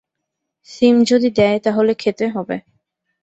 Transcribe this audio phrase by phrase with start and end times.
[0.69, 2.57] সিম যদি দেয় তাহলে খেতে হবে।